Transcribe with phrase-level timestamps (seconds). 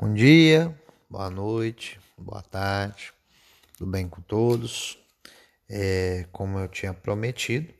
[0.00, 0.72] Bom dia,
[1.10, 3.12] boa noite, boa tarde,
[3.76, 4.96] tudo bem com todos?
[5.68, 7.74] É, como eu tinha prometido,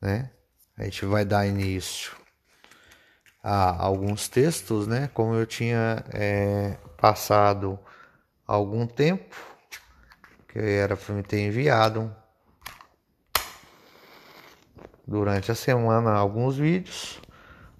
[0.00, 0.30] né?
[0.78, 2.16] A gente vai dar início
[3.42, 5.10] a alguns textos, né?
[5.12, 7.76] Como eu tinha é, passado
[8.46, 9.34] algum tempo,
[10.46, 12.14] que era para me ter enviado
[15.04, 17.20] durante a semana alguns vídeos,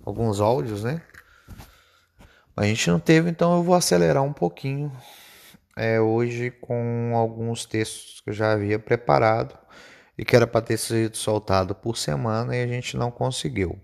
[0.05, 1.01] alguns áudios, né?
[2.61, 4.93] A gente não teve, então eu vou acelerar um pouquinho
[5.75, 9.59] é, hoje com alguns textos que eu já havia preparado
[10.19, 13.81] e que era para ter sido soltado por semana e a gente não conseguiu.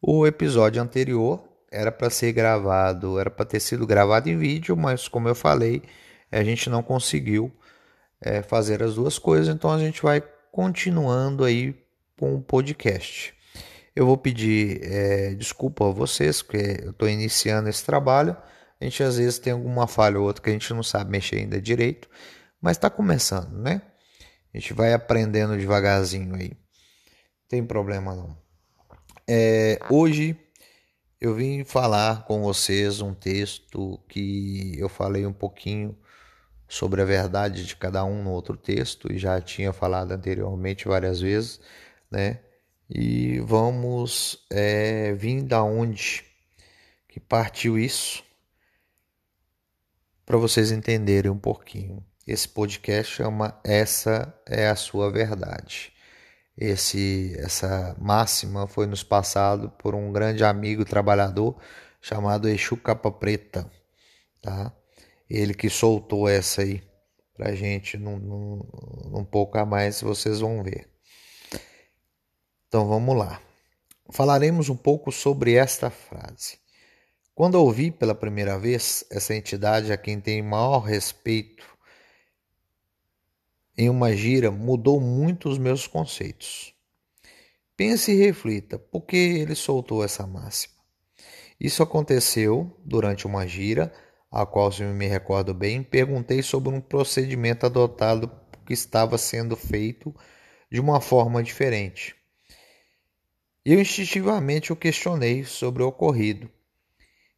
[0.00, 5.08] O episódio anterior era para ser gravado, era para ter sido gravado em vídeo, mas
[5.08, 5.82] como eu falei,
[6.30, 7.50] a gente não conseguiu
[8.20, 10.22] é, fazer as duas coisas, então a gente vai
[10.52, 11.74] continuando aí
[12.16, 13.34] com o podcast.
[13.94, 18.36] Eu vou pedir é, desculpa a vocês, porque eu estou iniciando esse trabalho.
[18.80, 21.36] A gente às vezes tem alguma falha ou outra que a gente não sabe mexer
[21.36, 22.08] ainda direito,
[22.60, 23.82] mas está começando, né?
[24.52, 26.50] A gente vai aprendendo devagarzinho aí.
[26.50, 28.36] Não tem problema não.
[29.28, 30.36] É, hoje
[31.20, 35.96] eu vim falar com vocês um texto que eu falei um pouquinho
[36.68, 41.20] sobre a verdade de cada um no outro texto e já tinha falado anteriormente várias
[41.20, 41.60] vezes,
[42.10, 42.40] né?
[42.88, 46.24] E vamos é, vir da onde
[47.08, 48.22] que partiu isso
[50.26, 52.04] para vocês entenderem um pouquinho.
[52.26, 55.92] Esse podcast chama Essa é a sua verdade.
[56.56, 61.60] Esse essa máxima foi nos passado por um grande amigo trabalhador
[62.00, 63.70] chamado Exu Capa Preta,
[64.40, 64.72] tá?
[65.28, 66.82] Ele que soltou essa aí
[67.34, 68.60] pra gente num, num,
[69.18, 70.93] um pouco a mais, vocês vão ver.
[72.74, 73.40] Então vamos lá.
[74.10, 76.58] Falaremos um pouco sobre esta frase.
[77.32, 81.64] Quando ouvi pela primeira vez essa entidade a quem tenho maior respeito
[83.78, 86.74] em uma gira, mudou muito os meus conceitos.
[87.76, 90.74] Pense e reflita, por que ele soltou essa máxima?
[91.60, 93.92] Isso aconteceu durante uma gira,
[94.32, 98.28] a qual, se me recordo bem, perguntei sobre um procedimento adotado
[98.66, 100.12] que estava sendo feito
[100.68, 102.16] de uma forma diferente.
[103.64, 106.50] Eu instintivamente o questionei sobre o ocorrido.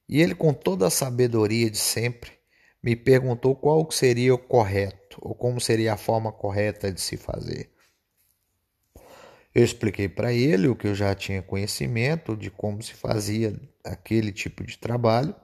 [0.09, 2.33] E ele, com toda a sabedoria de sempre,
[2.83, 7.71] me perguntou qual seria o correto, ou como seria a forma correta de se fazer.
[9.55, 14.33] Eu expliquei para ele o que eu já tinha conhecimento de como se fazia aquele
[14.33, 15.35] tipo de trabalho,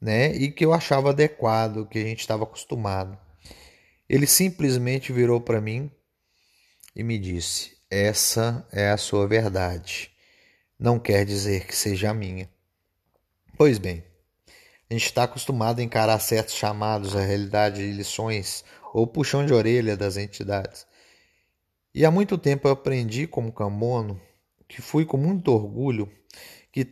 [0.00, 0.34] né?
[0.34, 3.18] E que eu achava adequado, que a gente estava acostumado.
[4.08, 5.90] Ele simplesmente virou para mim
[6.94, 10.10] e me disse: essa é a sua verdade.
[10.78, 12.48] Não quer dizer que seja a minha.
[13.54, 14.02] Pois bem,
[14.88, 18.64] a gente está acostumado a encarar certos chamados à realidade de lições
[18.94, 20.86] ou puxão de orelha das entidades.
[21.94, 24.18] E há muito tempo eu aprendi como camono,
[24.66, 26.10] que fui com muito orgulho,
[26.72, 26.86] que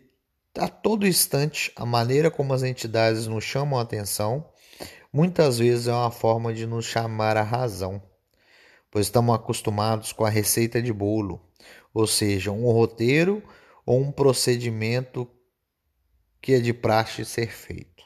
[0.59, 4.47] a todo instante a maneira como as entidades nos chamam a atenção
[5.11, 8.03] muitas vezes é uma forma de nos chamar a razão
[8.91, 11.41] pois estamos acostumados com a receita de bolo,
[11.95, 13.43] ou seja, um roteiro
[13.87, 15.29] ou um procedimento
[16.41, 18.05] que é de praxe ser feito.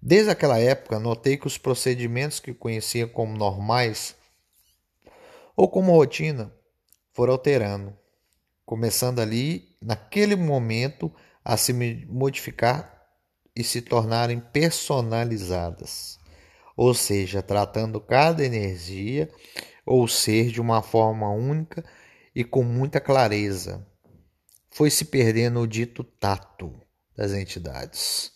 [0.00, 4.16] Desde aquela época, notei que os procedimentos que conhecia como normais
[5.54, 6.52] ou como rotina
[7.12, 7.96] foram alterando,
[8.64, 11.12] começando ali, naquele momento,
[11.44, 11.72] a se
[12.08, 12.94] modificar
[13.54, 16.18] e se tornarem personalizadas
[16.76, 19.30] ou seja, tratando cada energia
[19.84, 21.84] ou ser de uma forma única
[22.34, 23.86] e com muita clareza.
[24.70, 26.78] Foi se perdendo o dito tato
[27.16, 28.30] das entidades.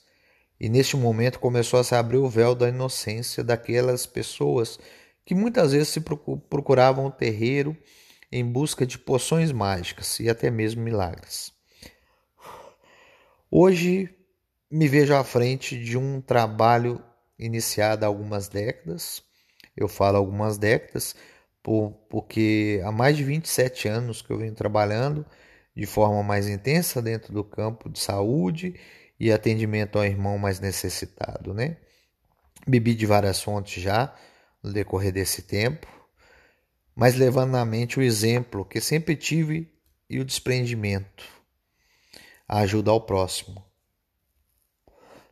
[0.59, 4.79] E neste momento começou a se abrir o véu da inocência daquelas pessoas
[5.25, 7.77] que muitas vezes se procuravam o terreiro
[8.33, 11.53] em busca de poções mágicas e até mesmo milagres.
[13.51, 14.15] Hoje
[14.71, 17.03] me vejo à frente de um trabalho
[17.41, 19.23] iniciada há algumas décadas.
[19.77, 21.17] Eu falo algumas décadas
[21.63, 25.27] por, porque há mais de 27 anos que eu venho trabalhando
[25.75, 28.79] de forma mais intensa dentro do campo de saúde
[29.19, 31.79] e atendimento ao irmão mais necessitado, né?
[32.67, 34.15] Bebi de várias fontes já
[34.63, 35.87] no decorrer desse tempo,
[36.95, 39.73] mas levando na mente o exemplo que sempre tive
[40.09, 41.25] e o desprendimento,
[42.47, 43.70] a ajuda ao próximo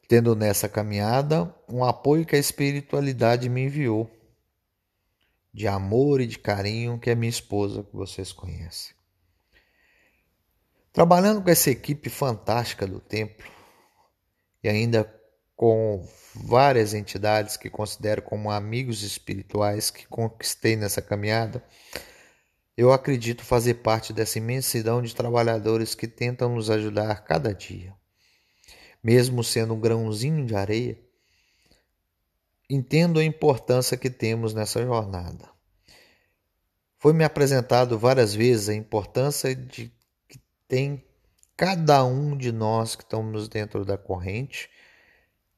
[0.08, 4.10] tendo nessa caminhada um apoio que a espiritualidade me enviou,
[5.52, 8.94] de amor e de carinho, que é minha esposa, que vocês conhecem.
[10.92, 13.46] Trabalhando com essa equipe fantástica do templo,
[14.62, 15.14] e ainda
[15.54, 21.62] com várias entidades que considero como amigos espirituais que conquistei nessa caminhada,
[22.76, 27.97] eu acredito fazer parte dessa imensidão de trabalhadores que tentam nos ajudar cada dia.
[29.02, 30.98] Mesmo sendo um grãozinho de areia,
[32.68, 35.48] entendo a importância que temos nessa jornada.
[36.98, 39.92] Foi-me apresentado várias vezes a importância de
[40.28, 41.04] que tem
[41.56, 44.68] cada um de nós que estamos dentro da corrente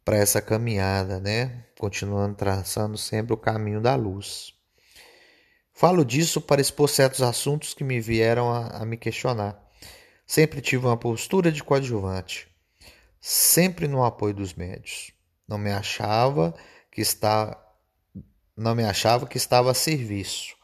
[0.04, 1.64] para essa caminhada, né?
[1.78, 4.52] Continuando traçando sempre o caminho da luz.
[5.72, 9.58] Falo disso para expor certos assuntos que me vieram a, a me questionar.
[10.26, 12.49] Sempre tive uma postura de coadjuvante,
[13.20, 15.12] sempre no apoio dos médios.
[15.46, 16.54] Não me achava
[16.90, 17.66] que está
[18.56, 20.54] não me achava que estava a serviço.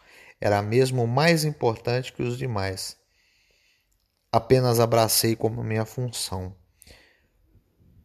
[0.40, 2.96] Era mesmo mais importante que os demais.
[4.30, 6.54] Apenas abracei como minha função.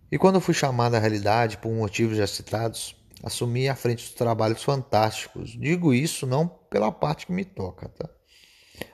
[0.09, 4.63] E quando fui chamado à realidade por motivos já citados, assumi à frente dos trabalhos
[4.63, 5.51] fantásticos.
[5.59, 8.09] Digo isso não pela parte que me toca, tá?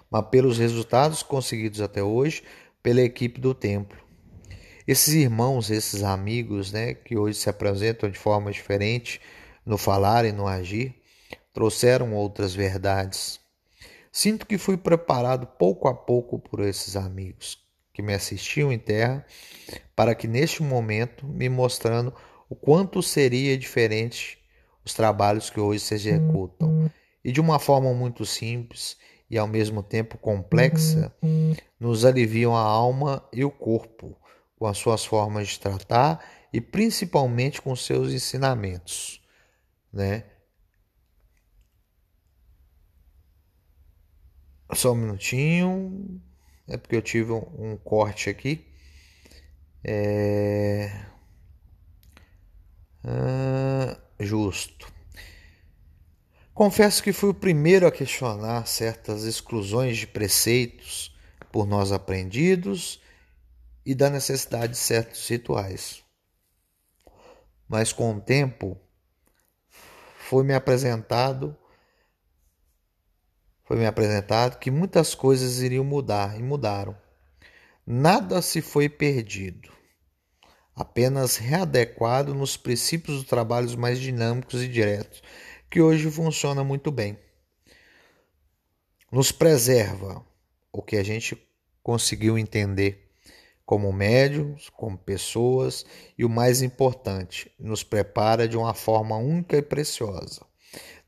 [0.10, 2.44] mas pelos resultados conseguidos até hoje
[2.82, 4.07] pela equipe do templo.
[4.88, 9.20] Esses irmãos, esses amigos, né, que hoje se apresentam de forma diferente
[9.66, 10.96] no falar e no agir,
[11.52, 13.38] trouxeram outras verdades.
[14.14, 17.62] Sinto que fui preparado pouco a pouco por esses amigos,
[17.94, 19.26] que me assistiam em terra,
[19.94, 22.14] para que neste momento me mostrando
[22.50, 24.40] o quanto seria diferente
[24.86, 26.90] os trabalhos que hoje se executam.
[27.26, 28.96] E de uma forma muito simples
[29.30, 31.14] e ao mesmo tempo complexa,
[31.78, 34.16] nos aliviam a alma e o corpo,
[34.58, 39.22] com as suas formas de tratar e principalmente com seus ensinamentos,
[39.94, 40.24] né?
[44.74, 46.22] Só um minutinho.
[46.68, 48.66] É porque eu tive um, um corte aqui.
[49.84, 51.06] É...
[53.04, 54.92] Ah, justo.
[56.54, 61.16] Confesso que fui o primeiro a questionar certas exclusões de preceitos
[61.52, 63.00] por nós aprendidos
[63.88, 66.04] e da necessidade de certos rituais.
[67.70, 68.78] Mas com o tempo
[70.20, 71.56] foi me apresentado
[73.64, 76.98] foi me apresentado que muitas coisas iriam mudar e mudaram.
[77.86, 79.72] Nada se foi perdido,
[80.76, 85.22] apenas readequado nos princípios dos trabalhos mais dinâmicos e diretos,
[85.70, 87.18] que hoje funciona muito bem.
[89.10, 90.26] Nos preserva
[90.74, 91.38] o que a gente
[91.82, 93.07] conseguiu entender
[93.68, 95.86] como médios, como pessoas
[96.18, 100.48] e o mais importante, nos prepara de uma forma única e preciosa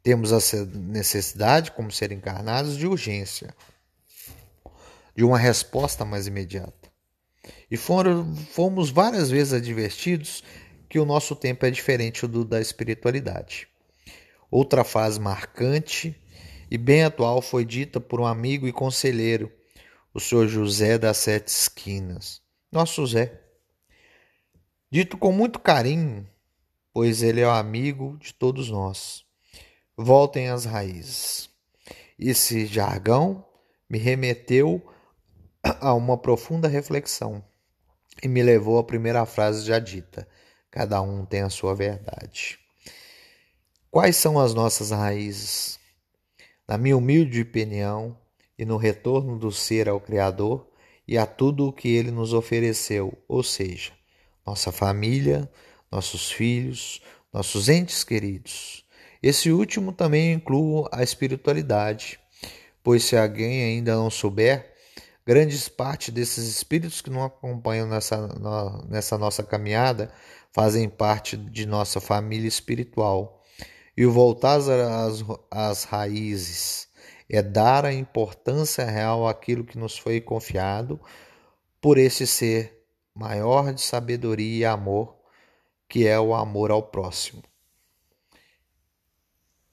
[0.02, 3.56] temos a necessidade, como ser encarnados, de urgência,
[5.16, 6.90] de uma resposta mais imediata.
[7.70, 10.44] E foram, fomos várias vezes advertidos
[10.90, 13.68] que o nosso tempo é diferente do da espiritualidade.
[14.50, 16.20] Outra fase marcante
[16.72, 19.52] e bem atual foi dita por um amigo e conselheiro,
[20.14, 22.42] o senhor José das Sete Esquinas.
[22.72, 23.42] Nosso Zé.
[24.92, 26.28] Dito com muito carinho,
[26.94, 29.28] pois ele é o amigo de todos nós
[30.02, 31.50] voltem às raízes.
[32.18, 33.46] Esse jargão
[33.90, 34.82] me remeteu
[35.62, 37.44] a uma profunda reflexão
[38.24, 40.28] e me levou à primeira frase já dita:
[40.72, 42.58] cada um tem a sua verdade.
[43.92, 45.80] Quais são as nossas raízes?
[46.68, 48.18] Na minha humilde opinião,
[48.58, 50.69] e no retorno do ser ao Criador
[51.10, 53.92] e a tudo o que ele nos ofereceu, ou seja,
[54.46, 55.52] nossa família,
[55.92, 57.02] nossos filhos,
[57.34, 58.86] nossos entes queridos,
[59.24, 62.20] esse último também inclui a espiritualidade,
[62.84, 64.72] pois se alguém ainda não souber,
[65.26, 68.30] grandes parte desses espíritos que nos acompanham nessa,
[68.88, 70.14] nessa nossa caminhada
[70.52, 73.44] fazem parte de nossa família espiritual.
[73.98, 76.88] E o voltar às, às raízes
[77.30, 81.00] é dar a importância real àquilo que nos foi confiado
[81.80, 82.84] por esse ser
[83.14, 85.16] maior de sabedoria e amor,
[85.88, 87.44] que é o amor ao próximo.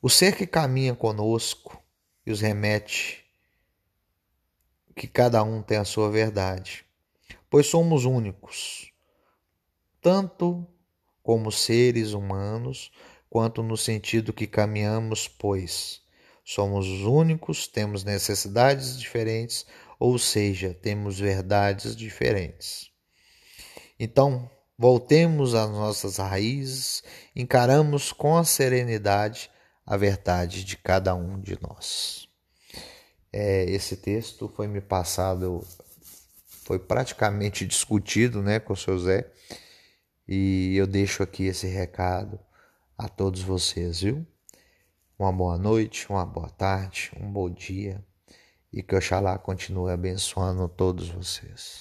[0.02, 1.82] O ser que caminha conosco
[2.26, 3.24] e os remete
[4.94, 6.84] que cada um tem a sua verdade,
[7.50, 8.92] pois somos únicos,
[10.00, 10.66] tanto
[11.22, 12.92] como seres humanos,
[13.28, 16.05] quanto no sentido que caminhamos, pois
[16.46, 19.66] somos únicos, temos necessidades diferentes,
[19.98, 22.88] ou seja, temos verdades diferentes.
[23.98, 24.48] Então,
[24.78, 27.02] voltemos às nossas raízes,
[27.34, 29.50] encaramos com a serenidade
[29.84, 32.28] a verdade de cada um de nós.
[33.32, 35.66] É, esse texto foi me passado,
[36.46, 39.28] foi praticamente discutido né, com o seu Zé,
[40.28, 42.38] E eu deixo aqui esse recado
[42.96, 44.24] a todos vocês, viu?
[45.18, 48.04] Uma boa noite, uma boa tarde, um bom dia
[48.70, 51.74] e que Oxalá continue abençoando todos vocês.